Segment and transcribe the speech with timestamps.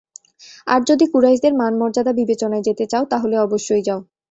[0.67, 3.99] আর যদি কুরাইশদের মান-মর্যাদা বিবেচনায় যেতে চাও তাহলে অবশ্যই যাও।